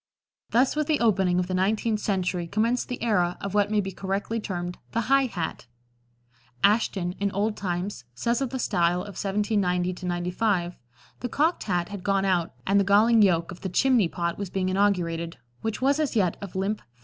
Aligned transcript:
Thus 0.49 0.75
with 0.75 0.87
the 0.87 0.99
opening 0.99 1.37
of 1.37 1.45
the 1.45 1.53
nineteenth 1.53 1.99
century 1.99 2.47
commenced 2.47 2.89
the 2.89 2.99
era 3.03 3.37
of 3.39 3.53
what 3.53 3.69
may 3.69 3.81
be 3.81 3.91
correctly 3.91 4.39
termed 4.39 4.79
the 4.93 5.01
high 5.01 5.27
hat. 5.27 5.67
Ashton, 6.63 7.11
in 7.19 7.29
"Old 7.33 7.55
Times," 7.55 8.05
says 8.15 8.41
of 8.41 8.49
the 8.49 8.57
style 8.57 9.01
of 9.01 9.13
1790 9.23 9.93
95: 10.07 10.75
"The 11.19 11.29
'cocked' 11.29 11.65
hat 11.65 11.89
had 11.89 12.03
gone 12.03 12.25
out, 12.25 12.53
and 12.65 12.79
the 12.79 12.83
galling 12.83 13.21
yoke 13.21 13.51
of 13.51 13.61
the 13.61 13.69
'chimney 13.69 14.07
pot' 14.07 14.39
was 14.39 14.49
being 14.49 14.69
inaugurated, 14.69 15.37
which 15.61 15.83
was 15.83 15.99
as 15.99 16.15
yet 16.15 16.35
of 16.41 16.55
limp 16.55 16.79
felt." 16.79 16.87